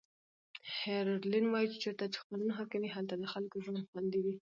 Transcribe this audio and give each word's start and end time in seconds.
هولډرلین 0.77 1.45
وایي 1.49 1.67
چې 1.71 1.77
چیرته 1.83 2.05
چې 2.13 2.19
قانون 2.27 2.49
حاکم 2.57 2.81
وي 2.83 2.91
هلته 2.97 3.15
د 3.17 3.23
خلکو 3.33 3.57
ژوند 3.63 3.85
خوندي 3.89 4.19
وي. 4.25 4.35